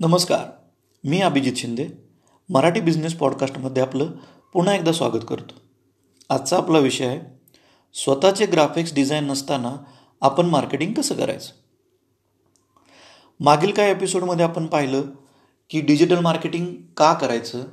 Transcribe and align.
नमस्कार 0.00 0.44
मी 1.04 1.20
अभिजित 1.20 1.52
शिंदे. 1.56 1.88
मराठी 2.48 2.80
बिझनेस 2.80 3.14
पॉडकास्टमध्ये 3.14 3.82
आपलं 3.82 4.06
पुन्हा 4.52 4.74
एकदा 4.74 4.92
स्वागत 4.92 5.22
करतो. 5.28 5.54
आजचा 6.30 6.56
आपला 6.56 6.78
विषय 6.78 7.06
आहे 7.06 7.20
स्वतःचे 7.94 8.46
ग्राफिक्स 8.46 8.94
डिझाईन 8.94 9.24
नसताना 9.24 9.76
आपण 10.20 10.46
मार्केटिंग 10.46 10.94
कसं 10.94 11.14
करायचं? 11.14 11.52
मागील 13.40 13.70
काही 13.70 13.90
एपिसोडमध्ये 13.90 14.44
आपण 14.44 14.66
पाहिलं 14.66 15.02
की 15.70 15.80
डिजिटल 15.80 16.18
मार्केटिंग 16.18 16.66
का 16.96 17.12
करायचं 17.12 17.64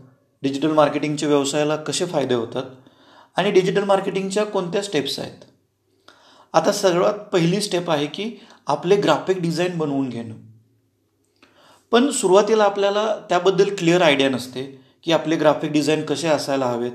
डिजिटल 0.41 0.71
मार्केटिंगच्या 0.71 1.29
व्यवसायाला 1.29 1.75
कसे 1.75 2.05
फायदे 2.05 2.33
होतात 2.33 2.63
आणि 3.37 3.51
डिजिटल 3.51 3.83
मार्केटिंगच्या 3.83 4.43
कोणत्या 4.43 4.81
स्टेप्स 4.81 5.19
आहेत? 5.19 5.43
आता 6.53 6.71
सर्वात 6.71 7.13
पहिली 7.13 7.61
स्टेप 7.61 7.91
आहे 7.91 8.05
की 8.05 8.35
आपले 8.67 8.95
ग्राफिक 8.95 9.41
डिझाईन 9.41 9.77
बनवून 9.77 10.09
घेणं. 10.09 10.50
पण 11.91 12.09
सुरुवातीला 12.11 12.63
आपल्याला 12.63 13.19
त्याबद्दल 13.29 13.75
क्लिअर 13.75 14.01
आयडिया 14.01 14.29
नसते 14.29 14.81
की 15.03 15.11
आपले 15.11 15.35
ग्राफिक 15.35 15.71
डिझाईन 15.71 16.05
कसे 16.05 16.27
असायला 16.27 16.65
हवेत 16.65 16.91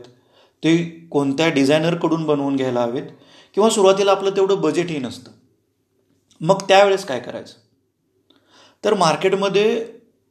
ते 0.64 1.08
कोणत्या 1.10 1.48
डिझायनरकडून 1.48 2.24
बनवून 2.24 2.56
घ्यायला 2.56 2.80
हवेत 2.80 3.02
किंवा 3.54 3.70
सुरुवातीला 3.70 4.10
आपलं 4.10 4.30
तेवढं 4.30 4.60
बजेटही 4.60 4.98
नसतं. 4.98 5.30
मग 6.40 6.62
त्यावेळेस 6.62 7.04
काय 7.04 7.20
करायचं? 7.20 7.54
तर 8.84 8.94
मार्केटमध्ये 8.94 9.86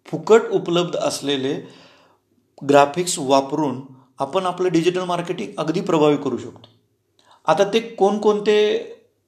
फुकट 0.06 0.42
उपलब्ध 0.52 0.96
असलेले 0.96 1.54
ग्राफिक्स 2.70 3.20
वापरून 3.20 3.82
आपण 4.20 4.46
आपलं 4.46 4.70
डिजिटल 4.72 5.04
मार्केटिंग 5.04 5.52
अगदी 5.58 5.82
प्रभावी 5.82 6.18
करू 6.18 6.38
शकतो. 6.38 6.68
आता 7.48 7.64
ते 7.64 7.80
कोणकोणते 7.80 8.78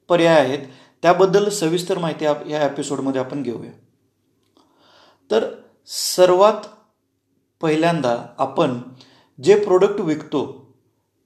पर्याय 0.10 0.40
आहेत 0.40 0.60
त्याबद्दल 1.02 1.50
सविस्तर 1.50 1.98
माहिती 1.98 2.26
आप 2.26 2.48
या 2.48 2.66
एपिसोडमध्ये 2.66 3.22
आपण 3.22 3.44
घेऊया. 3.44 3.72
तर 5.32 5.50
सर्वात 5.88 6.68
पहिल्यांदा 7.62 8.26
आपण 8.38 8.80
जे 9.44 9.56
प्रोडक्ट 9.60 10.02
विकतो 10.02 10.68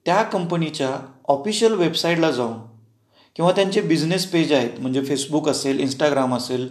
त्या 0.06 0.22
कंपनीच्या 0.22 1.06
ऑफिशियल 1.28 1.72
वेबसाईटला 1.72 2.30
जाऊन 2.30 2.58
किंवा 3.36 3.52
त्यांचे 3.52 3.80
बिझनेस 3.80 4.30
पेज 4.30 4.52
आहेत 4.52 4.80
म्हणजे 4.80 5.04
फेसबुक 5.04 5.48
असेल 5.48 5.80
इंस्टाग्राम 5.80 6.34
असेल 6.34 6.68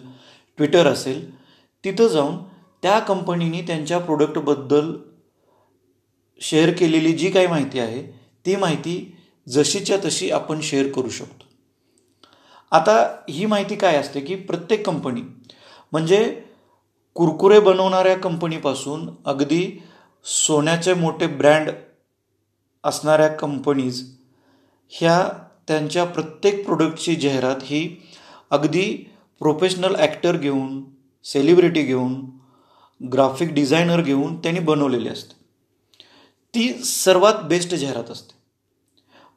ट्विटर 0.57 0.87
असेल 0.87 1.35
तिथं 1.83 2.07
जाऊन 2.07 2.37
त्या 2.83 2.99
कंपनीने 2.99 3.61
त्यांच्या 3.61 3.99
प्रोडक्टबद्दल 3.99 4.93
शेअर 6.41 6.71
केलेली 6.73 7.11
जी 7.11 7.31
काही 7.31 7.47
माहिती 7.47 7.79
आहे 7.79 8.01
ती 8.45 8.55
माहिती 8.55 9.17
जशीच्या 9.49 9.97
तशी 10.05 10.31
आपण 10.31 10.59
शेअर 10.61 10.87
करू 10.91 11.09
शकतो. 11.09 11.45
आता 12.71 13.17
ही 13.29 13.45
माहिती 13.45 13.75
काय 13.75 13.95
असते 13.95 14.19
की 14.19 14.35
प्रत्येक 14.35 14.85
कंपनी 14.85 15.21
म्हणजे 15.91 16.41
कुरकुरे 17.15 17.59
बनवणाऱ्या 17.59 18.15
कंपनीपासून 18.17 19.09
अगदी 19.25 19.83
सोन्याचे 20.25 20.93
मोठे 20.93 21.27
ब्रँड 21.27 21.69
असणाऱ्या 22.83 23.27
कंपनीज 23.27 24.03
ह्या 24.89 25.29
त्यांच्या 25.67 26.05
प्रत्येक 26.05 26.65
प्रोडक्टची 26.65 27.15
जाहिरात 27.15 27.55
ही 27.61 27.97
अगदी 28.51 29.05
प्रोफेशनल 29.39 29.95
ॲक्टर 29.95 30.37
घेऊन 30.37 30.83
सेलिब्रिटी 31.23 31.83
घेऊन 31.83 32.13
ग्राफिक 33.01 33.53
डिझायनर 33.53 34.01
घेऊन 34.01 34.35
त्यांनी 34.35 34.59
बनवलेली 34.59 35.09
असते. 35.09 35.33
ती 36.53 36.73
सर्वात 36.83 37.33
बेस्ट 37.43 37.75
जाहिरात 37.75 38.11
असते. 38.11 38.33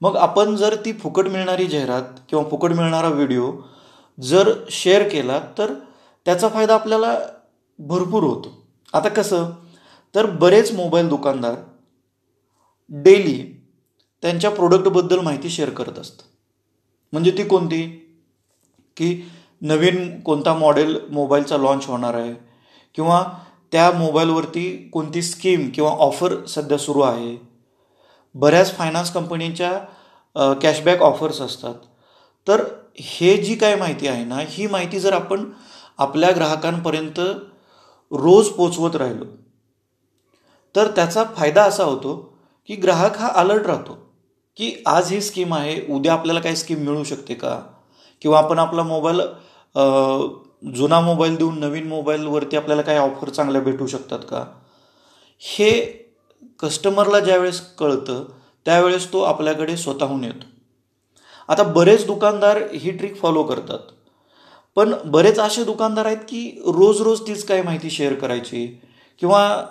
मग 0.00 0.16
आपण 0.16 0.56
जर 0.56 0.74
ती 0.84 0.92
फुकट 0.92 1.28
मिळणारी 1.28 1.66
जाहिरात 1.66 2.02
किंवा 2.28 2.44
फुकट 2.50 2.70
मिळणारा 2.70 3.08
व्हिडिओ 3.08 3.52
जर 4.18 4.52
शेअर 4.70 5.08
केला 5.08 5.38
तर 5.58 5.74
त्याचा 6.26 6.48
फायदा 6.48 6.74
आपल्याला 6.74 7.18
भरपूर 7.78 8.22
होतो. 8.22 8.52
आता 8.92 9.08
कसं? 9.08 9.50
तर 10.14 10.26
बरेच 10.26 10.72
मोबाईल 10.72 11.08
दुकानदार 11.08 11.54
डेली 12.90 13.42
त्यांच्या 14.22 14.50
प्रोडक्टबद्दल 14.50 15.18
माहिती 15.18 15.50
शेअर 15.50 15.70
करत 15.70 15.98
असतात. 15.98 16.26
म्हणजे 17.12 17.30
ती 17.30 17.44
कोणती? 17.44 17.82
की 18.96 19.22
नवीन 19.60 20.20
कोणता 20.20 20.54
मॉडेल 20.54 20.96
मोबाईलचा 21.10 21.56
लॉन्च 21.56 21.86
होणार 21.86 22.14
आहे 22.14 22.34
किंवा 22.94 23.22
त्या 23.72 23.90
मोबाईलवरती 23.92 24.88
कोणती 24.92 25.22
स्कीम 25.22 25.68
किंवा 25.74 25.90
ऑफर 25.90 26.44
सध्या 26.46 26.78
सुरू 26.78 27.00
आहे. 27.00 27.36
बऱ्याच 28.34 28.76
फायनान्स 28.76 29.12
कंपनीच्या 29.12 30.54
कॅशबॅक 30.62 31.02
ऑफर्स 31.02 31.40
असतात. 31.40 31.74
तर 32.48 32.64
हे 32.96 33.36
जी 33.36 33.54
काय 33.54 33.74
माहिती 33.76 34.08
आहे 34.08 34.24
ना 34.24 34.38
ही 34.48 34.66
माहिती 34.66 35.00
जर 35.00 35.12
आपण 35.12 35.50
आपल्या 35.98 36.30
ग्राहकांपर्यंत 36.36 37.20
रोज 38.14 38.48
पोचवत 38.48 38.96
राहिलो. 38.96 39.24
तर 40.74 40.90
त्याचा 40.90 41.24
फायदा 41.36 41.62
असा 41.62 41.84
होतो 41.84 42.14
की 42.68 42.76
ग्राहक 42.76 43.16
हा 43.18 43.30
अलर्ट 43.34 43.66
राहतो 43.66 43.98
की 44.56 44.72
आज 44.86 45.12
ही 45.12 45.20
स्कीम 45.20 45.54
आहे 45.54 45.80
उद्या 45.94 46.12
आपल्याला 46.12 46.40
काही 46.40 46.56
स्कीम 46.56 46.78
मिळू 46.78 47.04
शकते 47.04 47.34
का? 47.34 47.60
किंवा 48.22 48.38
आपण 48.38 48.58
आपला 48.58 48.82
मोबाईल 48.82 49.20
जुना 50.74 51.00
मोबाईल 51.00 51.36
देऊन 51.36 51.58
नवीन 51.58 51.88
मोबाईलवरती 51.88 52.56
आपल्याला 52.56 52.82
काही 52.82 52.98
ऑफर 52.98 53.28
चांगल्या 53.28 53.60
भेटू 53.60 53.86
शकतात 53.86 54.18
का? 54.18 54.44
हे 55.40 55.70
कस्टमरला 56.58 57.20
ज्यावेळेस 57.20 57.60
कळतं 57.76 58.24
त्यावेळेस 58.66 59.12
तो 59.12 59.22
आपल्याकडे 59.22 59.76
स्वतःहून 59.76 60.24
येतो. 60.24 60.46
आता 61.48 61.62
बरेच 61.62 62.06
दुकानदार 62.06 62.60
ही 62.72 62.90
ट्रिक 62.90 63.16
फॉलो 63.16 63.42
करतात. 63.42 63.78
पण 64.76 64.94
बरेच 65.04 65.38
असे 65.38 65.64
दुकानदार 65.64 66.06
आहेत 66.06 66.24
की 66.28 66.48
रोज 66.66 67.00
रोज 67.02 67.20
तीच 67.26 67.44
काय 67.44 67.62
माहिती 67.62 67.90
शेअर 67.90 68.14
करायची. 68.14 68.66
किंवा 69.20 69.64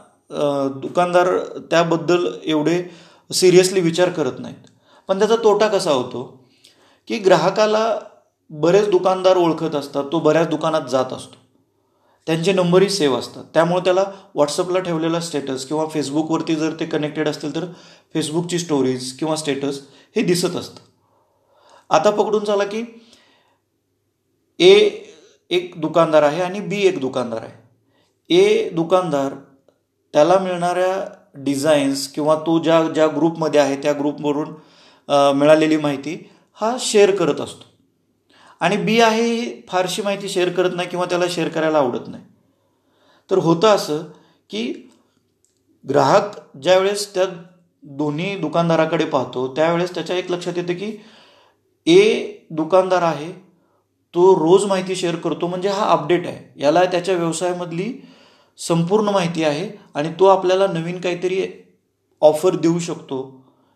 दुकानदार 0.81 1.37
त्याबद्दल 1.71 2.27
एवढे 2.43 2.81
सिरियसली 3.29 3.81
विचार 3.81 4.09
करत 4.09 4.39
नाहीत. 4.39 4.69
पण 5.09 5.19
त्याचा 5.19 5.35
तोटा 5.35 5.67
कसा 5.67 5.91
होतो? 5.91 6.23
की 7.09 7.17
ग्राहकाला 7.19 7.99
बरेच 8.51 8.89
दुकानदार 8.89 9.37
ओळखत 9.37 9.75
असतात 9.75 10.03
तो 10.11 10.19
बऱ्याच 10.19 10.47
दुकानात 10.49 10.89
जात 10.89 11.13
असतो. 11.13 11.37
त्यांचे 12.27 12.53
नंबरही 12.53 12.89
सेव्ह 12.89 13.17
असतात. 13.19 13.43
त्यामुळे 13.53 13.81
त्याला 13.83 14.03
व्हॉट्सअपला 14.35 14.79
ठेवलेला 14.79 15.19
स्टेटस 15.19 15.65
किंवा 15.65 15.85
फेसबुकवरती 15.85 16.55
जर 16.55 16.73
ते 16.79 16.85
कनेक्टेड 16.85 17.27
असतील 17.29 17.55
तर 17.55 17.65
फेसबुकची 18.13 18.59
स्टोरीज 18.59 19.11
किंवा 19.17 19.35
स्टेटस 19.35 19.79
हे 20.15 20.21
दिसत 20.21 20.55
असतं. 20.55 20.79
आता 21.89 22.09
पकडून 22.09 22.43
चाला 22.43 22.63
की 22.63 22.83
ए 24.59 24.75
एक 25.51 25.73
दुकानदार 25.81 26.23
आहे 26.23 26.41
आणि 26.41 26.59
बी 26.59 26.81
एक 26.87 26.99
दुकानदार 26.99 27.41
आहे. 27.41 27.51
ए 28.29 28.69
दुकानदार 28.69 29.33
त्याला 30.13 30.37
मिळणाऱ्या 30.39 31.03
डिझाईन्स 31.43 32.07
किंवा 32.07 32.35
तो 32.45 32.57
ज्या 32.63 32.81
ज्या 32.93 33.07
ग्रुपमध्ये 33.07 33.59
आहे 33.59 33.75
त्या 33.83 33.93
ग्रुपवरून 33.93 34.53
मिळालेली 35.37 35.77
माहिती 35.77 36.15
हा 36.57 36.75
शेअर 36.79 37.15
करत 37.15 37.41
असतो. 37.41 37.65
आणि 38.61 38.77
बी 38.77 38.99
आहे 39.01 39.23
ही 39.23 39.61
फारशी 39.67 40.01
माहिती 40.01 40.29
शेअर 40.29 40.49
करत 40.49 40.75
नाही 40.75 40.89
किंवा 40.89 41.05
त्याला 41.05 41.25
शेअर 41.29 41.47
करायला 41.47 41.77
आवडत 41.77 42.07
नाही. 42.07 42.23
तर 43.29 43.37
होतं 43.37 43.67
असं 43.67 44.03
की 44.49 44.89
ग्राहक 45.85 46.39
ज्यावेळेस 46.57 47.13
त्या 47.15 47.25
दोन्ही 47.83 48.35
दुकानदाराकडे 48.39 49.05
पाहतो 49.05 49.47
त्यावेळेस 49.55 49.93
त्याच्या 49.95 50.15
एक 50.17 50.31
लक्षात 50.31 50.57
येतं 50.57 50.73
की 50.73 50.95
ए 51.87 52.23
दुकानदार 52.49 53.01
आहे 53.01 53.31
तो 54.13 54.33
रोज 54.35 54.65
माहिती 54.65 54.95
शेअर 54.95 55.15
करतो 55.15 55.47
म्हणजे 55.47 55.69
हा 55.69 55.85
अपडेट 55.85 56.27
आहे. 56.27 56.61
याला 56.61 56.85
त्याच्या 56.85 57.15
व्यवसायामधली 57.15 57.93
संपूर्ण 58.57 59.09
माहिती 59.09 59.43
आहे 59.43 59.69
आणि 59.95 60.09
तो 60.19 60.25
आपल्याला 60.25 60.67
नवीन 60.67 60.99
काहीतरी 61.01 61.47
ऑफर 62.21 62.55
देऊ 62.55 62.79
शकतो 62.79 63.21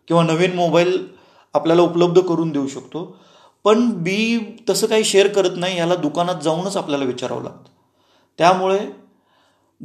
किंवा 0.07 0.23
नवीन 0.23 0.55
मोबाईल 0.55 1.07
आपल्याला 1.53 1.81
उपलब्ध 1.81 2.21
करून 2.21 2.49
देऊ 2.49 2.67
शकतो. 2.67 3.17
पण 3.65 3.89
बी 3.93 4.39
तसं 4.69 4.87
काही 4.87 5.03
शेअर 5.03 5.27
करत 5.27 5.57
नाही 5.57 5.77
याला 5.77 5.95
दुकानात 5.95 6.41
जाऊनच 6.41 6.77
आपल्याला 6.77 7.05
विचारावं 7.05 7.43
लागतं. 7.43 7.69
त्यामुळे 8.37 8.79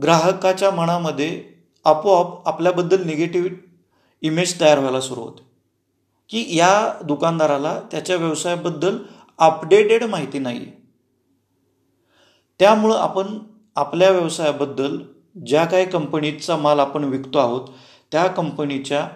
ग्राहकाच्या 0.03 0.71
मनामध्ये 0.71 1.45
आपोआप 1.85 2.49
आपल्याबद्दल 2.49 3.05
निगेटिव्ह 3.05 3.49
इमेज 4.23 4.61
तयार 4.61 4.79
व्हायला 4.79 5.01
सुरू 5.01 5.21
होते. 5.21 5.43
की 6.29 6.59
या 6.59 6.99
दुकानदाराला 7.05 7.81
त्याच्या 7.91 8.17
व्यवसायाबद्दल 8.17 8.99
अपडेटेड 9.43 10.05
माहिती 10.05 10.39
नाही 10.39 10.67
त्यामुळं 12.61 12.97
आपण 12.97 13.39
आपल्या 13.77 14.11
व्यवसायाबद्दल 14.11 14.97
ज्या 15.47 15.65
काही 15.65 15.85
कंपनीचा 15.85 16.57
माल 16.57 16.81
आपण 16.81 17.05
विकतो 17.05 17.39
आहोत 17.39 17.69
त्या 18.13 18.27
कंपनीच्या 18.27 19.09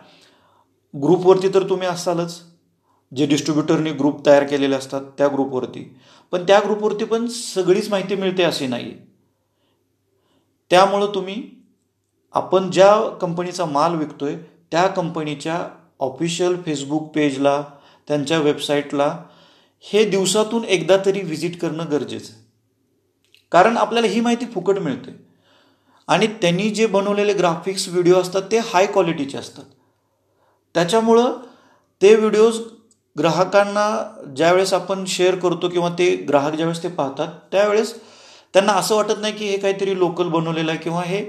ग्रुपवरती 0.94 1.48
तर 1.54 1.68
तुम्ही 1.68 1.88
असालच. 1.88 2.40
जे 3.12 3.26
डिस्ट्रीब्युटरनी 3.26 3.90
ग्रुप 3.90 4.26
तयार 4.26 4.44
केलेले 4.44 4.76
असतात 4.76 5.02
त्या 5.18 5.28
ग्रुपवरती. 5.28 5.82
पण 6.32 6.46
त्या 6.46 6.60
ग्रुपवरती 6.60 7.04
पण 7.04 7.26
सगळीच 7.26 7.90
माहिती 7.90 8.14
मिळते 8.14 8.42
असे 8.42 8.66
नाही 8.66 8.92
त्यामुळं 10.70 11.14
तुम्ही 11.14 11.42
आपण 12.34 12.70
ज्या 12.70 13.08
कंपनीचा 13.20 13.64
माल 13.64 13.94
विकतोय 13.94 14.36
त्या 14.70 14.86
कंपनीच्या 14.86 15.68
ऑफिशियल 16.00 16.62
फेसबुक 16.62 17.12
पेजला 17.14 17.62
त्यांच्या 18.08 18.38
वेबसाईटला 18.38 19.16
हे 19.86 20.04
दिवसातून 20.04 20.64
एकदा 20.64 20.96
तरी 21.06 21.20
व्हिजिट 21.20 21.60
करणं 21.60 21.90
गरजेचं 21.90 22.32
कारण 23.52 23.76
आपल्याला 23.76 24.08
ही 24.08 24.20
माहिती 24.20 24.46
फुकट 24.54 24.78
मिळते. 24.78 25.10
आणि 26.08 26.26
त्यांनी 26.42 26.68
जे 26.70 26.86
बनवलेले 26.86 27.32
ग्राफिक्स 27.32 27.88
व्हिडिओ 27.88 28.20
असतात 28.20 28.42
ते 28.50 28.58
हाय 28.64 28.86
क्वालिटीचे 28.86 29.38
असतात. 29.38 29.64
त्याच्यामुळं 30.74 31.36
ते 32.02 32.14
व्हिडिओज 32.14 32.58
ग्राहकांना 33.16 33.86
ज्यावेळेस 34.36 34.72
आपण 34.74 35.04
शेअर 35.08 35.34
करतो 35.38 35.68
किंवा 35.68 35.88
ते 35.98 36.14
ग्राहक 36.28 36.54
ज्यावेळेस 36.54 36.82
ते 36.82 36.88
पाहतात 36.88 37.28
त्यावेळेस 37.52 37.94
त्यांना 38.54 38.72
असं 38.72 38.94
वाटत 38.96 39.20
नाही 39.20 39.32
की 39.32 39.48
हे 39.48 39.56
काहीतरी 39.58 39.98
लोकल 39.98 40.28
बनवलेलं 40.28 40.70
आहे 40.70 40.80
किंवा 40.80 41.02
हे 41.02 41.20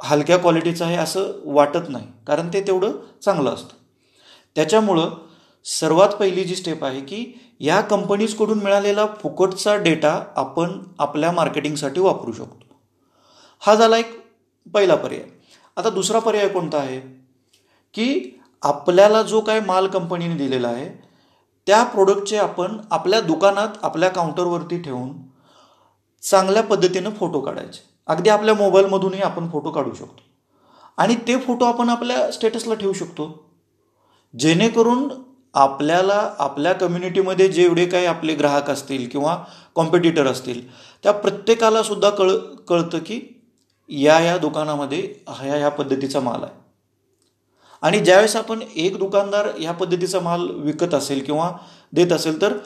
हलक्या 0.00 0.36
क्वालिटीचं 0.38 0.84
आहे 0.84 0.96
असं 0.96 1.32
वाटत 1.44 1.88
नाही. 1.88 2.06
कारण 2.26 2.48
ते 2.52 2.60
तेवढं 2.66 2.92
चांगलं 3.22 3.50
असतं. 3.50 3.74
त्याच्यामुळं 4.56 5.10
सर्वात 5.70 6.08
पहिली 6.08 6.44
जी 6.44 6.56
स्टेप 6.56 6.84
आहे 6.84 7.00
की 7.00 7.40
या 7.60 7.80
कंपनीजकडून 7.80 8.62
मिळालेला 8.62 9.06
फुकटचा 9.06 9.76
डेटा 9.76 10.24
आपण 10.36 10.82
आपल्या 10.98 11.32
मार्केटिंगसाठी 11.32 12.00
वापरू 12.00 12.32
शकतो. 12.32 12.74
हा 13.60 13.74
झाला 13.74 13.96
एक 13.96 14.22
पहिला 14.74 14.94
पर्याय. 14.94 15.24
आता 15.76 15.90
दुसरा 15.90 16.18
पर्याय 16.18 16.48
कोणता 16.48 16.78
आहे? 16.78 17.00
की 17.94 18.40
आपल्याला 18.62 19.22
जो 19.22 19.40
काय 19.40 19.60
माल 19.60 19.86
कंपनीने 19.86 20.34
दिलेला 20.34 20.68
आहे 20.68 21.08
त्या 21.66 21.84
प्रोडक्टचे 21.84 22.36
आपण 22.36 22.80
आपल्या 22.90 23.20
दुकानात 23.20 23.68
आपल्या 23.82 24.08
काउंटरवरती 24.08 24.82
ठेवून 24.82 25.12
चांगल्या 26.22 26.62
पद्धतीनं 26.62 27.10
फोटो 27.10 27.40
काढायचे. 27.40 27.82
अगदी 28.06 28.30
आपल्या 28.30 28.54
मोबाईलमधूनही 28.54 29.20
आपण 29.20 29.50
फोटो 29.50 29.70
काढू 29.70 29.94
शकतो. 29.94 30.20
आणि 30.96 31.14
ते 31.14 31.38
फोटो 31.38 31.64
आपण 31.64 31.88
आपल्या 31.88 32.32
स्टेटसला 32.32 32.74
ठेवू 32.74 32.92
शकतो. 32.92 33.50
जेणेकरून 34.38 35.27
आपल्याला 35.54 36.34
आपल्या 36.38 36.72
कम्युनिटीमध्ये 36.72 37.48
जेवढे 37.48 37.86
काही 37.86 38.06
आपले 38.06 38.34
ग्राहक 38.34 38.70
असतील 38.70 39.08
किंवा 39.08 39.44
कॉम्पिटिटर 39.74 40.26
असतील 40.26 40.72
त्या 41.02 41.12
प्रत्येकाला 41.12 41.82
सुद्धा 41.82 42.10
कळ 42.10 42.30
कळतं 42.68 42.98
की 42.98 43.42
या 43.88 44.20
या 44.20 44.38
दुकानामध्ये 44.38 45.14
ह्या 45.28 45.54
ह्या 45.54 45.68
पद्धतीचा 45.68 46.20
माल 46.20 46.42
आहे. 46.42 46.52
आणि 47.82 47.98
ज्यावेळेस 48.00 48.36
आपण 48.36 48.60
एक 48.76 48.98
दुकानदार 48.98 49.48
ह्या 49.58 49.72
पद्धतीचा 49.72 50.20
माल 50.20 50.50
विकत 50.50 50.94
असेल 50.94 51.22
किंवा 51.24 51.52
देत 51.92 52.12
असेल 52.12 52.42
तर 52.42 52.58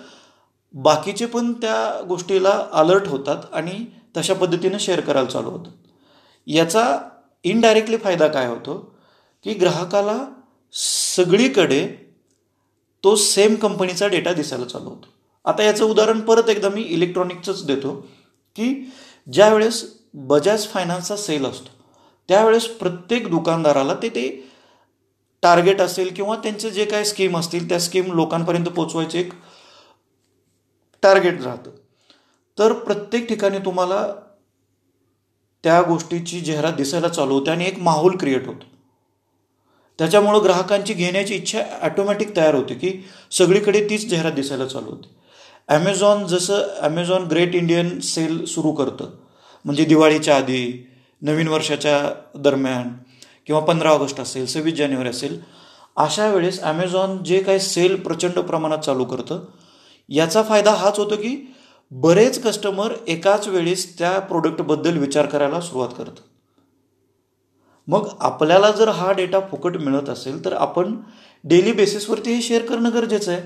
बाकीचे 0.73 1.27
पण 1.27 1.53
त्या 1.53 2.03
गोष्टीला 2.09 2.67
अलर्ट 2.73 3.09
होतात 3.09 3.37
आणि 3.53 3.85
तशा 4.17 4.35
पद्धतीनं 4.35 4.79
शेअर 4.79 5.01
करायला 5.01 5.29
चालू 5.29 5.51
होतं. 5.51 5.71
याचा 6.47 6.99
इनडायरेक्टली 7.45 7.97
फायदा 7.97 8.29
काय 8.29 8.47
होतो? 8.47 8.97
की 9.45 9.55
ग्राहकाला 9.55 10.25
सगळीकडे 11.17 12.12
तो 13.05 13.15
सेम 13.17 13.55
कंपनीचा 13.55 14.07
डेटा 14.09 14.33
दिसायला 14.33 14.65
चालू 14.65 14.89
होतो. 14.89 15.09
आता 15.45 15.63
याचं 15.63 15.85
उदाहरण 15.85 16.21
परत 16.21 16.49
एकदा 16.49 16.69
मी 16.69 16.83
इलेक्ट्रॉनिकचंच 16.83 17.65
देतो 17.67 17.95
की 18.57 18.73
ज्यावेळेस 19.33 19.85
बजाज 20.15 20.67
फायनान्सचा 20.69 21.17
सेल 21.17 21.47
असतो 21.47 21.71
त्यावेळेस 22.29 22.67
प्रत्येक 22.79 23.29
दुकानदाराला 23.31 23.95
ते 23.95 24.09
ते 24.09 24.29
टार्गेट 25.43 25.81
असेल 25.81 26.13
किंवा 26.15 26.37
त्यांचे 26.37 26.71
जे 26.71 26.85
काय 26.85 27.05
स्कीम 27.05 27.37
असतील 27.37 27.69
त्या 27.69 27.79
स्कीम 27.81 28.13
लोकांपर्यंत 28.13 28.67
पोचवायचे 28.67 29.21
एक 29.21 29.33
टार्गेट 31.03 31.43
राहतं. 31.43 31.71
तर 32.59 32.73
प्रत्येक 32.73 33.29
ठिकाणी 33.29 33.59
तुम्हाला 33.59 34.07
त्या 35.65 35.81
गोष्टीची 35.83 36.41
जाहिरात 36.41 36.73
दिसायला 36.73 37.09
चालू 37.09 37.35
होते 37.35 37.51
आणि 37.51 37.67
एक 37.67 37.79
माहोल 37.79 38.17
क्रिएट 38.17 38.47
होतो. 38.47 38.65
त्याच्यामुळं 39.99 40.43
ग्राहकांची 40.45 40.95
घेण्याची 40.95 41.35
इच्छा 41.35 41.63
ॲटोमॅटिक 41.81 42.37
तयार 42.37 42.55
होते 42.55 42.75
की 42.75 42.93
सगळीकडे 43.33 43.89
तीच 43.91 44.09
जाहिरात 44.11 44.33
दिसायला 44.33 44.67
चालू 44.67 44.91
होते. 44.91 45.09
ॲमेझॉन 45.69 46.27
जसं 46.27 46.63
ॲमेझॉन 46.83 47.25
ग्रेट 47.25 47.55
इंडियन 47.55 47.99
सेल 48.01 48.45
सुरू 48.45 48.73
करतं 48.73 49.11
म्हणजे 49.65 49.85
दिवाळीच्या 49.85 50.37
आधी 50.37 50.87
नवीन 51.23 51.49
वर्षाच्या 51.49 51.99
दरम्यान 52.35 52.93
किंवा 53.47 53.61
पंधरा 53.61 53.91
ऑगस्ट 53.91 54.21
असेल 54.21 54.47
सव्वीस 54.47 54.75
जानेवारी 54.75 55.09
असेल 55.09 55.39
अशा 55.97 56.29
वेळेस 56.29 56.61
ॲमेझॉन 56.63 57.23
जे 57.23 57.41
काही 57.41 57.61
सेल 57.61 57.97
प्रचंड 57.97 58.39
प्रमाणात 58.39 58.79
चालू 58.79 59.05
करतं 59.05 59.45
याचा 60.09 60.43
फायदा 60.43 60.71
हाच 60.71 60.99
होतो 60.99 61.17
की 61.17 61.37
बरेच 61.93 62.43
कस्टमर 62.43 62.93
एकाच 63.07 63.49
वेळेस 63.49 63.87
त्या 63.99 64.19
प्रोडक्टबद्दल 64.21 64.97
विचार 64.97 65.27
करायला 65.27 65.61
सुरुवात 65.61 65.89
करतं 65.89 66.32
मग 67.89 68.09
आपल्याला 68.21 68.71
जर 68.71 68.89
हा 68.89 69.13
डेटा 69.13 69.41
फुकट 69.41 69.77
मिळत 69.77 70.09
असेल 70.09 70.45
तर 70.45 70.53
आपण 70.53 70.95
डेली 71.45 71.73
बेसिसवरती 71.73 72.35
हे 72.35 72.43
शेअर 72.43 72.65
करणं 72.67 72.93
गरजेचं 72.95 73.33
आहे. 73.33 73.43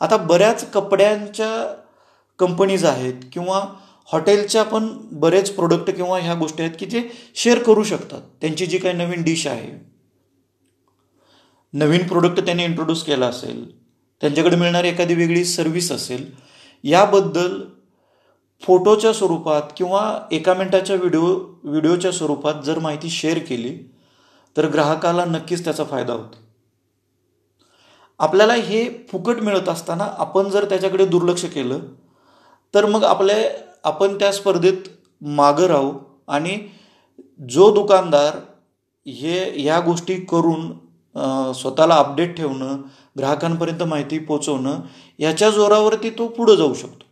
आता 0.00 0.16
बऱ्याच 0.16 0.70
कपड्यांच्या 0.70 1.50
कंपनीज 2.38 2.84
आहेत 2.84 3.22
किंवा 3.32 3.60
हॉटेलच्या 4.12 4.62
पण 4.62 4.88
बरेच 5.12 5.50
प्रोडक्ट 5.50 5.90
किंवा 5.90 6.18
ह्या 6.18 6.34
गोष्टी 6.34 6.62
आहेत 6.62 6.74
की 6.80 6.86
जे 6.86 7.02
शेअर 7.34 7.58
करू 7.58 7.82
शकतात. 7.82 8.20
त्यांची 8.40 8.66
जी 8.66 8.78
काही 8.78 8.94
नवीन 8.94 9.22
डिश 9.22 9.46
आहे. 9.46 9.70
नवीन 11.72 12.06
प्रोडक्ट 12.08 12.40
त्यांनी 12.40 12.64
इंट्रोड्यूस 12.64 13.02
केला 13.04 13.26
असेल 13.26 13.64
त्यांच्याकडे 14.20 14.56
मिळणारी 14.56 14.88
एखादी 14.88 15.14
वेगळी 15.14 15.44
सर्व्हिस 15.44 15.92
असेल 15.92 16.24
याबद्दल 16.84 17.60
फोटोच्या 18.62 19.12
स्वरूपात 19.12 19.62
किंवा 19.76 20.02
एका 20.32 20.54
मिनटाच्या 20.54 20.96
व्हिडिओ 20.96 21.38
व्हिडिओच्या 21.64 22.12
स्वरूपात 22.12 22.62
जर 22.64 22.78
माहिती 22.78 23.10
शेअर 23.10 23.38
केली 23.38 23.76
तर 24.56 24.66
ग्राहकाला 24.72 25.24
नक्कीच 25.24 25.64
त्याचा 25.64 25.84
फायदा 25.84 26.12
होतो. 26.12 26.36
आपल्याला 28.20 28.54
हे 28.54 28.84
फुकट 29.10 29.40
मिळत 29.42 29.68
असताना 29.68 30.04
आपण 30.18 30.48
जर 30.50 30.64
त्याच्याकडे 30.68 31.06
दुर्लक्ष 31.06 31.44
केलं 31.44 31.80
तर 32.74 32.86
मग 32.86 33.04
आपल्या 33.04 33.36
आपण 33.84 34.18
त्या 34.18 34.32
स्पर्धेत 34.32 34.88
मागं 35.22 35.66
राहू 35.66 35.92
आणि 36.28 36.58
जो 37.50 37.72
दुकानदार 37.74 38.36
हे 39.06 39.38
ह्या 39.56 39.78
गोष्टी 39.80 40.14
करून 40.24 41.52
स्वतःला 41.54 41.94
अपडेट 41.94 42.36
ठेवणं 42.36 42.80
ग्राहकांपर्यंत 43.18 43.82
माहिती 43.82 44.18
पोचवणं 44.18 44.80
याच्या 45.18 45.50
जोरावरती 45.50 46.10
तो 46.10 46.26
पुढं 46.28 46.54
जाऊ 46.54 46.74
शकतो. 46.74 47.04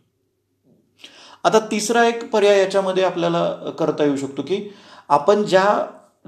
आता 1.46 1.58
तिसरा 1.70 2.04
एक 2.04 2.31
पर्याय 2.31 2.58
याच्यामध्ये 2.58 3.04
आपल्याला 3.04 3.70
करता 3.78 4.04
येऊ 4.04 4.16
शकतो 4.16 4.43
की 4.43 4.58
आपण 5.08 5.43
ज्या 5.43 5.64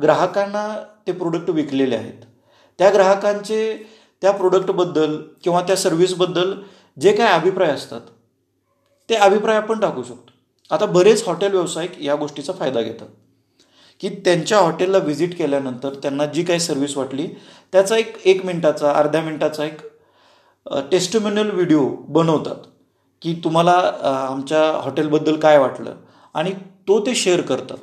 ग्राहकांना 0.02 0.66
ते 1.06 1.12
प्रोडक्ट 1.12 1.50
विकलेले 1.50 1.96
आहेत 1.96 2.24
त्या 2.78 2.90
ग्राहकांचे 2.90 3.60
त्या 4.22 4.30
प्रोडक्टबद्दल 4.32 5.16
किंवा 5.44 5.62
त्या 5.62 5.76
सर्व्हिसबद्दल 5.76 6.52
जे 6.96 7.12
काही 7.12 7.32
अभिप्राय 7.32 7.70
असतात 7.70 8.00
ते 9.08 9.14
अभिप्राय 9.14 9.56
आपण 9.56 9.80
टाकू 9.80 10.02
शकतो. 10.02 10.30
आता 10.70 10.86
बरेच 10.86 11.26
हॉटेल 11.26 11.52
व्यावसायिक 11.52 12.00
या 12.02 12.14
गोष्टीचा 12.14 12.52
फायदा 12.52 12.80
घेतात. 12.80 13.06
की 14.00 14.08
त्यांच्या 14.24 14.58
हॉटेलला 14.58 14.98
व्हिजिट 14.98 15.36
केल्यानंतर 15.38 15.94
त्यांना 15.94 16.26
जी 16.26 16.42
काही 16.44 16.60
सर्व्हिस 16.60 16.96
वाटली 16.96 17.26
त्याचा 17.72 17.96
एक 17.96 18.16
एक 18.24 18.44
मिनटाचा 18.46 18.92
अर्ध्या 18.92 19.22
मिनटाचा 19.22 19.64
एक 19.64 19.80
टेस्टमिनल 20.90 21.50
व्हिडिओ 21.50 21.88
बनवतात. 22.08 22.66
की 23.22 23.34
तुम्हाला 23.44 23.72
आमच्या 24.28 24.60
हॉटेलबद्दल 24.82 25.36
काय 25.40 25.58
वाटलं? 25.58 25.94
आणि 26.34 26.52
तो 26.88 27.00
ते 27.06 27.14
शेअर 27.14 27.40
करतात. 27.40 27.78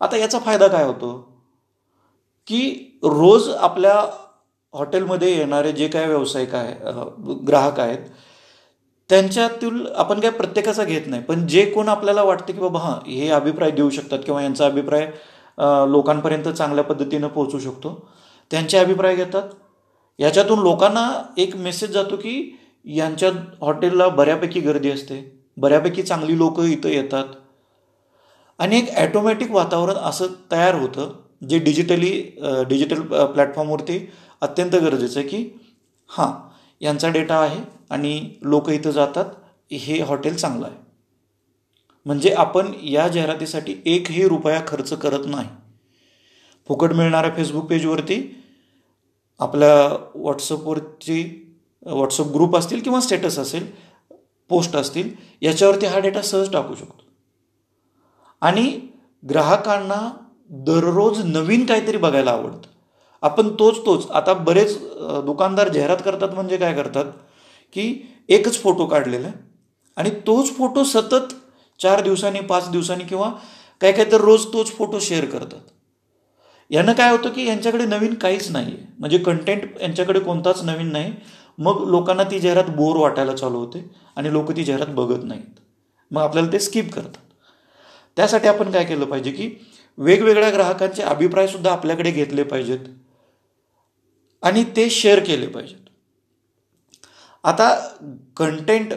आता 0.00 0.16
याचा 0.16 0.38
फायदा 0.38 0.68
काय 0.68 0.84
होतो? 0.84 1.12
की 2.48 2.98
रोज 3.04 3.48
आपल्या 3.50 3.94
हॉटेलमध्ये 4.74 5.30
येणारे 5.36 5.72
जे 5.72 5.88
काय 5.88 6.06
व्यावसायिक 6.06 6.54
आहे 6.54 6.74
ग्राहक 7.46 7.80
आहेत 7.80 8.08
त्यांच्यातील 9.10 9.86
आपण 9.96 10.20
काय 10.20 10.30
प्रत्येकाचा 10.30 10.84
घेत 10.84 11.06
नाही. 11.06 11.22
पण 11.22 11.46
जे 11.46 11.64
कोण 11.70 11.88
आपल्याला 11.88 12.22
वाटतं 12.22 12.52
की 12.52 12.60
बाबा 12.60 12.80
हां 12.80 12.94
हे 13.06 13.28
अभिप्राय 13.30 13.70
देऊ 13.70 13.90
शकतात 13.90 14.18
किंवा 14.26 14.42
यांचा 14.42 14.66
अभिप्राय 14.66 15.06
लोकांपर्यंत 15.88 16.48
चांगल्या 16.48 16.84
पद्धतीनं 16.84 17.28
पोहोचू 17.28 17.58
शकतो 17.58 17.94
त्यांचे 18.50 18.78
अभिप्राय 18.78 19.16
घेतात. 19.16 19.42
याच्यातून 20.18 20.58
लोकांना 20.60 21.10
एक 21.38 21.56
मेसेज 21.56 21.90
जातो 21.90 22.16
की 22.16 22.34
यांच्या 22.84 23.30
हॉटेलला 23.60 24.08
बऱ्यापैकी 24.08 24.60
गर्दी 24.60 24.90
असते. 24.90 25.20
बऱ्यापैकी 25.56 26.02
चांगली 26.02 26.36
लोक 26.38 26.60
इथं 26.60 26.88
येतात. 26.88 27.24
आणि 28.58 28.78
एक 28.78 28.90
ॲटोमॅटिक 28.90 29.50
वातावरण 29.50 29.96
असं 29.98 30.26
तयार 30.52 30.74
होतं 30.74 31.12
जे 31.48 31.58
डिजिटली 31.58 32.10
डिजिटल 32.68 33.00
प्लॅटफॉर्मवरती 33.02 33.98
अत्यंत 34.42 34.74
गरजेचं 34.74 35.20
आहे 35.20 35.28
की 35.28 35.48
हां 36.10 36.30
यांचा 36.80 37.08
डेटा 37.08 37.38
आहे 37.38 37.60
आणि 37.90 38.20
लोक 38.42 38.70
इथं 38.70 38.90
जातात 38.90 39.24
हे 39.72 40.00
हॉटेल 40.02 40.36
चांगलं 40.36 40.66
आहे. 40.66 40.76
म्हणजे 42.06 42.30
आपण 42.34 42.72
या 42.82 43.06
जाहिरातीसाठी 43.08 43.74
एकही 43.86 44.28
रुपया 44.28 44.60
खर्च 44.66 44.92
करत 44.92 45.26
नाही. 45.26 45.48
फुकट 46.68 46.92
मिळणाऱ्या 46.92 47.30
फेसबुक 47.36 47.68
पेजवरती 47.70 48.20
आपल्या 49.40 49.74
व्हॉट्सअपवरची 50.14 51.22
व्हॉट्सअप 51.86 52.26
ग्रुप 52.34 52.56
असतील 52.56 52.80
किंवा 52.82 53.00
स्टेटस 53.00 53.38
असेल 53.38 53.66
पोस्ट 54.50 54.76
असतील 54.76 55.10
याच्यावरती 55.42 55.86
हा 55.86 55.98
डेटा 55.98 56.22
सहज 56.22 56.50
टाकू 56.52 56.74
शकतो. 56.74 57.04
आणि 58.42 58.80
ग्राहकांना 59.22 60.00
दररोज 60.66 61.20
नवीन 61.24 61.64
काहीतरी 61.66 61.96
बघायला 61.96 62.30
आवडतं. 62.30 62.68
आपण 63.22 63.48
तोच 63.58 63.78
तोच 63.86 64.10
आता 64.10 64.32
बरेच 64.34 64.78
दुकानदार 65.24 65.68
जाहिरात 65.68 65.96
करतात 66.04 66.34
म्हणजे 66.34 66.56
काय 66.56 66.74
करतात 66.74 67.12
की 67.76 67.92
एकच 68.28 68.60
फोटो 68.62 68.86
काढलेला 68.86 69.26
आहे 69.28 69.36
आणि 69.96 70.10
तोच 70.26 70.56
फोटो 70.56 70.84
सतत 70.84 71.34
चार 71.80 72.00
दिवसांनी 72.02 72.40
पाच 72.40 72.70
दिवसांनी 72.70 73.04
किंवा 73.04 73.30
काय 73.80 73.92
काय 73.92 74.04
तर 74.12 74.20
रोज 74.20 74.46
तोच 74.52 74.70
फोटो 74.76 74.98
शेअर 75.00 75.24
करतात. 75.24 75.60
यानं 76.70 76.92
काय 76.92 77.10
होतं 77.10 77.30
की 77.30 77.46
यांच्याकडे 77.46 77.86
नवीन 77.86 78.14
काहीच 78.14 78.50
नाही 78.50 78.66
आहे 78.66 78.84
म्हणजे 78.98 79.18
कंटेंट 79.18 79.64
यांच्याकडे 79.80 80.20
कोणताच 80.20 80.62
नवीन 80.64 80.92
नाही. 80.92 81.12
मग 81.58 81.82
लोकांना 81.90 82.22
ती 82.24 82.38
जाहिरात 82.40 82.70
बोर 82.76 82.96
वाटायला 82.96 83.34
चालू 83.36 83.58
होते 83.58 83.84
आणि 84.16 84.32
लोक 84.32 84.50
ती 84.56 84.64
जाहिरात 84.64 84.94
बघत 84.94 85.24
नाहीत. 85.24 85.60
मग 86.10 86.22
आपल्याला 86.22 86.52
ते 86.52 86.58
स्किप 86.58 86.92
करतात. 86.94 87.20
त्यासाठी 88.16 88.48
आपण 88.48 88.70
काय 88.70 88.84
केलं 88.84 89.04
पाहिजे 89.04 89.30
की 89.30 89.48
वेगवेगळ्या 89.98 90.50
ग्राहकांचे 90.50 91.02
अभिप्रायसुद्धा 91.02 91.72
आपल्याकडे 91.72 92.10
घेतले 92.10 92.42
पाहिजेत 92.42 92.86
आणि 94.42 94.64
ते 94.76 94.88
शेअर 94.90 95.20
केले 95.20 95.46
पाहिजेत. 95.46 95.78
आता 97.44 97.74
कंटेंट 98.36 98.92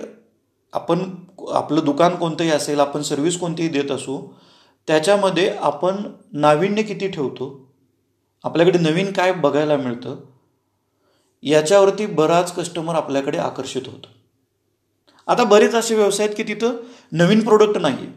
आपण 0.74 1.00
आपलं 1.54 1.84
दुकान 1.86 2.16
कोणतंही 2.16 2.50
असेल 2.52 2.80
आपण 2.80 3.02
सर्व्हिस 3.02 3.38
कोणतीही 3.40 3.70
देत 3.70 3.92
असू 3.92 4.18
त्याच्यामध्ये 4.88 5.50
आपण 5.60 5.96
नाविन्य 6.34 6.84
किती 6.84 7.08
ठेवतो 7.08 7.48
आपल्याकडे 8.44 8.80
नवीन 8.80 9.12
काय 9.12 9.32
बघायला 9.34 9.78
मिळतं 9.78 10.16
याच्यावरती 11.46 12.06
बराच 12.06 12.56
कस्टमर 12.56 12.96
आपल्याकडे 12.96 13.38
आकर्षित 13.38 13.82
होतो. 13.86 14.08
आता 15.28 15.44
बरेच 15.44 15.76
असे 15.76 15.96
व्यवसाय 15.96 16.26
आहेत 16.26 16.38
की 16.38 16.44
तिथं 16.44 16.76
नवीन 17.12 17.44
प्रोडक्ट 17.44 17.78
नाही 17.78 17.98
आहे 17.98 18.14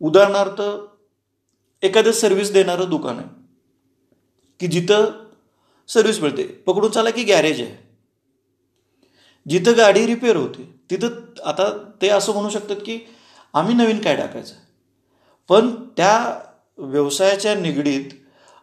उदाहरणार्थ 0.00 0.62
एखादं 1.84 2.12
सर्व्हिस 2.12 2.52
देणारं 2.52 2.88
दुकान 2.90 3.18
आहे 3.18 3.28
की 4.60 4.66
जिथं 4.66 5.04
सर्व्हिस 5.88 6.20
मिळते. 6.20 6.42
पकडून 6.42 6.90
चाला 6.90 7.10
की 7.10 7.22
गॅरेज 7.24 7.60
आहे. 7.60 7.76
जिथं 9.48 9.76
गाडी 9.76 10.06
रिपेअर 10.06 10.36
होते 10.36 10.70
तिथं 10.90 11.08
आता 11.44 11.68
ते 12.02 12.08
असं 12.08 12.32
म्हणू 12.32 12.50
शकतात 12.50 12.76
की 12.76 12.98
आम्ही 13.54 13.74
नवीन 13.74 13.98
काय 13.98 14.16
टाकायचं? 14.16 14.54
पण 15.48 15.74
त्या 15.96 16.40
व्यवसायाच्या 16.78 17.54
निगडीत 17.54 18.10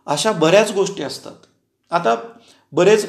अशा 0.06 0.32
बऱ्याच 0.32 0.72
गोष्टी 0.72 1.04
असतात. 1.04 1.36
आता 1.92 2.16
बरेच 2.74 3.06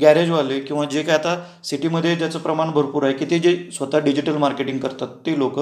गॅरेजवाले 0.00 0.60
किंवा 0.60 0.84
जे 0.84 1.02
काय 1.02 1.14
आता 1.14 1.36
सिटीमध्ये 1.64 2.14
ज्याचं 2.16 2.38
प्रमाण 2.38 2.70
भरपूर 2.70 3.04
आहे 3.04 3.14
की 3.14 3.24
ते 3.24 3.38
जे 3.38 3.54
स्वतः 3.72 3.98
डिजिटल 3.98 4.36
मार्केटिंग 4.36 4.78
करतात 4.78 5.08
ते 5.26 5.38
लोक 5.38 5.58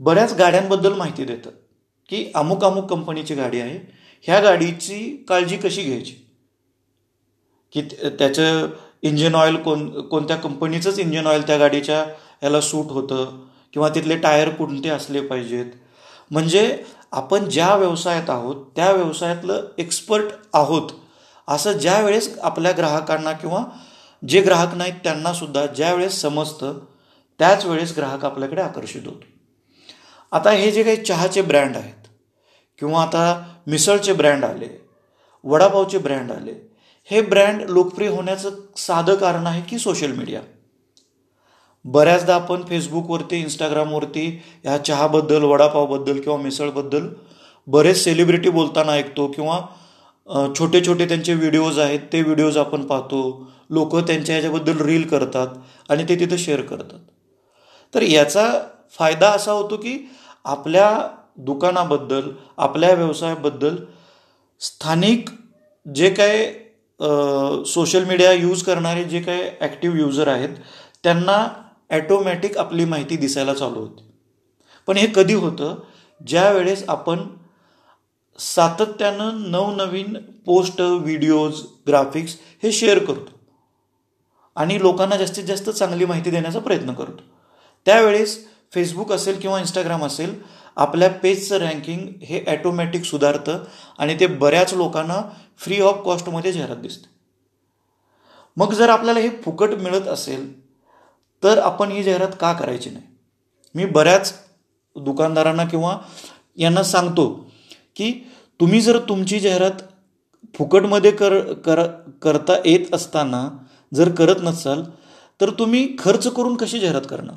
बऱ्याच 0.00 0.34
गाड्यांबद्दल 0.36 0.92
माहिती 0.92 1.24
देतात 1.24 1.52
की 2.08 2.30
अमुक 2.34 2.64
अमुक 2.64 2.88
कंपनीची 2.90 3.34
गाडी 3.34 3.60
आहे 3.60 3.78
ह्या 4.26 4.40
गाडीची 4.40 5.24
काळजी 5.28 5.56
कशी 5.56 5.82
घ्यायची? 5.82 6.14
की 7.74 7.82
त्याचं 8.18 8.68
इंजिन 9.02 9.34
ऑइल 9.34 9.56
कोण 9.56 9.88
कोणत्या 10.00 10.36
कंपनीचंच 10.36 10.98
इंजिन 10.98 11.26
ऑइल 11.26 11.46
त्या 11.46 11.56
गाडीच्या 11.58 12.04
याला 12.42 12.60
सूट 12.60 12.90
होतं 12.90 13.38
किंवा 13.74 13.88
तिथले 13.88 14.16
टायर 14.16 14.48
कोणते 14.48 14.88
असले 14.88 15.20
पाहिजेत. 15.20 15.66
म्हणजे 16.30 16.76
आपण 17.12 17.44
ज्या 17.44 17.74
व्यवसायात 17.76 18.30
आहोत 18.30 18.64
त्या 18.76 18.90
व्यवसायातलं 18.92 19.66
एक्सपर्ट 19.78 20.32
आहोत. 20.52 20.90
असं 21.48 21.72
ज्या 21.72 22.00
वेळेस 22.00 22.38
आपल्या 22.42 22.72
ग्राहकांना 22.76 23.32
किंवा 23.32 23.64
जे 24.28 24.40
ग्राहक 24.40 24.74
नाहीत 24.74 24.94
त्यांनासुद्धा 25.04 25.66
ज्या 25.66 25.92
वेळेस 25.94 26.20
समजतं 26.20 26.78
त्याच 27.38 27.64
वेळेस 27.66 27.92
ग्राहक 27.96 28.24
आपल्याकडे 28.24 28.62
आकर्षित 28.62 29.06
होतो. 29.06 29.24
आता 30.32 30.50
हे 30.50 30.70
जे 30.72 30.82
काही 30.82 30.96
चहाचे 30.96 31.42
ब्रँड 31.42 31.76
आहेत 31.76 32.08
किंवा 32.78 33.02
आता 33.02 33.42
मिसळचे 33.66 34.12
ब्रँड 34.12 34.44
आले 34.44 34.68
वडापावचे 35.44 35.98
ब्रँड 35.98 36.30
आले 36.32 36.52
हे 37.10 37.20
ब्रँड 37.20 37.70
लोकप्रिय 37.70 38.08
होण्याचं 38.08 38.50
साधं 38.76 39.14
कारण 39.14 39.46
आहे 39.46 39.62
की 39.62 39.78
सोशल 39.78 40.12
मीडिया. 40.12 40.40
बऱ्याचदा 41.84 42.34
आपण 42.34 42.62
फेसबुकवरती 42.68 43.36
इंस्टाग्रामवरती 43.36 44.26
ह्या 44.64 44.76
चहाबद्दल 44.84 45.42
वडापावबद्दल 45.42 46.20
किंवा 46.20 46.38
मिसळबद्दल 46.38 47.08
बरेच 47.66 48.02
सेलिब्रिटी 48.04 48.50
बोलताना 48.50 48.92
ऐकतो 48.92 49.26
किंवा 49.26 49.60
छोटे 50.58 50.80
छोटे 50.86 51.06
त्यांचे 51.08 51.34
व्हिडिओज 51.34 51.78
आहेत 51.78 52.00
ते 52.12 52.20
व्हिडिओज 52.22 52.56
आपण 52.58 52.84
पाहतो. 52.86 53.48
लोक 53.70 53.96
त्यांच्या 53.96 54.34
ह्याच्याबद्दल 54.34 54.80
रील 54.86 55.06
करतात 55.08 55.48
आणि 55.90 56.04
ते 56.08 56.18
तिथं 56.20 56.36
शेअर 56.36 56.60
करतात. 56.62 56.98
तर 57.94 58.02
याचा 58.02 58.46
फायदा 58.98 59.28
असा 59.30 59.52
होतो 59.52 59.76
की 59.76 59.96
आपल्या 60.44 60.90
दुकानाबद्दल 61.38 62.30
आपल्या 62.58 62.92
व्यवसायाबद्दल 62.94 63.76
स्थानिक 64.60 65.30
जे 65.86 66.10
काय 66.10 66.46
सोशल 67.66 68.04
मीडिया 68.04 68.32
यूज 68.32 68.62
करणारे 68.62 69.04
जे 69.04 69.20
काय 69.20 69.50
ॲक्टिव्ह 69.60 69.98
युजर 69.98 70.28
आहेत 70.28 70.56
त्यांना 71.04 71.46
ॲटोमॅटिक 71.90 72.58
आपली 72.58 72.84
माहिती 72.84 73.16
दिसायला 73.16 73.54
चालू 73.54 73.80
होते. 73.80 74.04
पण 74.88 74.96
हे 74.96 75.06
कधी 75.14 75.34
होतं? 75.34 75.74
ज्या 76.20 76.50
वेळेस 76.50 76.84
आपण 76.88 77.18
सातत्यानं 78.38 79.50
नवनवीन 79.50 80.16
पोस्ट 80.46 80.80
व्हिडिओज 80.80 81.60
ग्राफिक्स 81.88 82.36
हे 82.62 82.72
शेअर 82.72 82.98
करतो. 82.98 83.30
आणि 84.56 84.80
लोकांना 84.80 85.16
जास्तीत 85.16 85.44
जास्त 85.44 85.70
चांगली 85.70 86.04
माहिती 86.04 86.30
देण्याचा 86.30 86.58
प्रयत्न 86.58 86.94
करतो. 86.94 87.22
त्यावेळेस 87.86 88.38
फेसबुक 88.72 89.12
असेल 89.12 89.40
किंवा 89.40 89.60
इंस्टाग्राम 89.60 90.04
असेल 90.04 90.34
आपल्या 90.76 91.08
पेजचं 91.10 91.58
रँकिंग 91.58 92.08
हे 92.22 92.44
ॲटोमॅटिक 92.46 93.04
सुधारतं 93.04 93.64
आणि 93.98 94.18
ते 94.20 94.26
बऱ्याच 94.26 94.74
लोकांना 94.74 95.20
फ्री 95.58 95.80
ऑफ 95.80 96.02
कॉस्टमध्ये 96.04 96.52
जाहिरात 96.52 96.76
दिसते. 96.76 97.08
मग 98.56 98.72
जर 98.72 98.88
आपल्याला 98.88 99.20
हे 99.20 99.28
फुकट 99.44 99.70
मिळत 99.70 100.08
असेल 100.08 100.50
तर 101.42 101.58
आपण 101.58 101.90
ही 101.90 102.02
जाहिरात 102.02 102.36
का 102.40 102.52
करायची 102.52 102.90
नाही? 102.90 103.04
मी 103.74 103.84
बऱ्याच 103.84 104.34
दुकानदारांना 104.96 105.64
किंवा 105.64 105.98
यांना 106.56 106.82
सांगतो 106.82 107.24
की 107.96 108.12
तुम्ही 108.60 108.80
जर 108.80 108.98
तुमची 108.98 109.40
जाहिरात 109.40 109.82
फुकटमध्ये 110.54 111.10
कर 111.10 111.52
कर 111.52 111.86
करता 112.22 112.52
येत 112.64 112.94
असताना 112.94 113.48
जर 113.94 114.10
करत 114.10 114.40
नसाल 114.42 114.82
तर 115.40 115.50
तुम्ही 115.50 115.88
खर्च 115.98 116.26
करून 116.26 116.56
कशी 116.56 116.78
जाहिरात 116.78 117.02
करणार? 117.10 117.36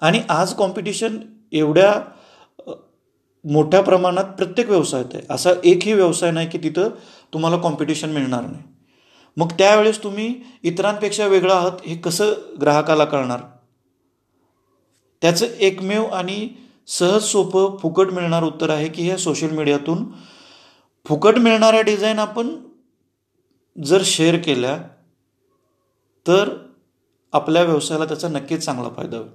आणि 0.00 0.22
आज 0.28 0.54
कॉम्पिटिशन 0.54 1.18
एवढ्या 1.52 2.00
मोठ्या 3.44 3.80
प्रमाणात 3.80 4.24
प्रत्येक 4.24 4.68
व्यवसायात 4.68 5.04
आहे. 5.14 5.22
असा 5.30 5.50
एकही 5.64 5.92
व्यवसाय 5.92 6.30
नाही 6.30 6.48
की 6.48 6.58
तिथं 6.58 6.88
तुम्हाला 7.32 7.56
कॉम्पिटिशन 7.56 8.10
मिळणार 8.10 8.40
नाही. 8.40 8.62
मग 9.36 9.52
त्यावेळेस 9.52 10.02
तुम्ही 10.02 10.34
इतरांपेक्षा 10.62 11.26
वेगळं 11.26 11.54
आहात 11.54 11.86
हे 11.86 11.96
कसं 11.96 12.32
ग्राहकाला 12.60 13.04
कळणार? 13.04 13.40
त्याचं 15.22 15.46
एकमेव 15.46 16.04
आणि 16.04 16.48
सहज 16.88 17.22
सोपं 17.22 17.76
फुकट 17.76 18.10
मिळणार 18.10 18.42
उत्तर 18.42 18.70
आहे 18.70 18.88
की 18.88 19.02
हे 19.02 19.18
सोशल 19.18 19.50
मीडियातून 19.50 20.04
फुकट 21.06 21.38
मिळणाऱ्या 21.38 21.80
डिझाईन 21.80 22.18
आपण 22.18 22.56
जर 23.84 24.02
शेअर 24.04 24.36
केल्या 24.36 24.78
तर 26.28 26.48
आपल्या 27.32 27.62
व्यवसायाला 27.62 28.04
त्याचा 28.04 28.28
नक्कीच 28.28 28.64
चांगला 28.64 28.88
फायदा 28.88 29.16
होईल. 29.16 29.28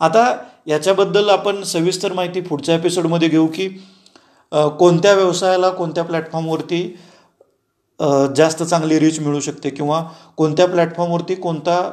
आता 0.00 0.36
याच्याबद्दल 0.66 1.28
आपण 1.28 1.62
सविस्तर 1.62 2.12
माहिती 2.12 2.40
पुढच्या 2.40 2.74
एपिसोडमध्ये 2.74 3.28
घेऊ 3.28 3.46
की 3.46 3.68
कोणत्या 4.52 5.14
व्यवसायाला 5.14 5.70
कोणत्या 5.70 6.04
प्लॅटफॉर्मवरती 6.04 6.96
जास्त 8.36 8.62
चांगली 8.62 8.98
रीच 8.98 9.20
मिळू 9.20 9.40
शकते 9.40 9.70
किंवा 9.70 10.04
कोणत्या 10.36 10.66
प्लॅटफॉर्मवरती 10.66 11.34
कोणता 11.34 11.92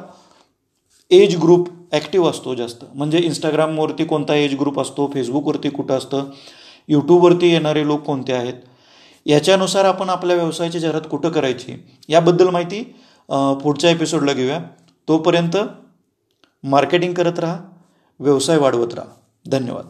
एज 1.10 1.36
ग्रुप 1.36 1.68
ॲक्टिव्ह 1.92 2.28
असतो 2.30 2.54
जास्त. 2.54 2.84
म्हणजे 2.94 3.18
इंस्टाग्रामवरती 3.18 4.04
कोणता 4.04 4.34
एज 4.34 4.54
ग्रुप 4.60 4.80
असतो 4.80 5.10
फेसबुकवरती 5.14 5.70
कुठं 5.70 5.96
असतं 5.96 6.24
यूट्यूबवरती 6.88 7.52
येणारे 7.52 7.86
लोक 7.86 8.02
कोणते 8.02 8.32
आहेत 8.32 8.54
याच्यानुसार 9.26 9.84
आपण 9.84 10.10
आपल्या 10.10 10.36
व्यवसायाची 10.36 10.80
जाहिरात 10.80 11.08
कुठं 11.10 11.30
करायची 11.30 11.74
याबद्दल 12.08 12.48
माहिती 12.48 12.82
पुढच्या 13.62 13.90
एपिसोडला 13.90 14.32
घेऊया. 14.32 14.60
तोपर्यंत 15.08 15.56
मार्केटिंग 16.64 17.14
करत 17.14 17.38
राहा 17.38 17.58
व्यवसाय 18.20 18.58
वाढवत 18.58 18.94
राहा. 18.94 19.14
धन्यवाद. 19.46 19.84